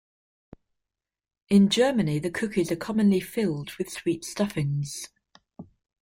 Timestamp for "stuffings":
4.25-5.09